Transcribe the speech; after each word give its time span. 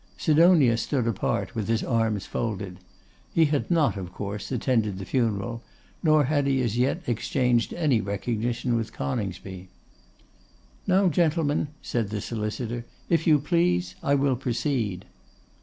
Sidonia 0.17 0.77
stood 0.77 1.05
apart, 1.05 1.53
with 1.53 1.67
his 1.67 1.83
arms 1.83 2.25
folded. 2.25 2.79
He 3.35 3.45
had 3.45 3.69
not, 3.69 3.97
of 3.97 4.11
course 4.11 4.51
attended 4.51 4.97
the 4.97 5.05
funeral, 5.05 5.61
nor 6.01 6.23
had 6.23 6.47
he 6.47 6.59
as 6.63 6.75
yet 6.75 7.03
exchanged 7.05 7.71
any 7.75 8.01
recognition 8.01 8.75
with 8.75 8.93
Coningsby. 8.93 9.67
'Now, 10.87 11.07
gentlemen,' 11.09 11.67
said 11.83 12.09
the 12.09 12.19
solicitor, 12.19 12.83
'if 13.09 13.27
you 13.27 13.37
please, 13.37 13.93
I 14.01 14.15
will 14.15 14.35
proceed. 14.35 15.05